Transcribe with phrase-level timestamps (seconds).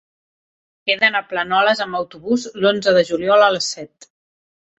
[0.91, 4.11] He d'anar a Planoles amb autobús l'onze de juliol a les set.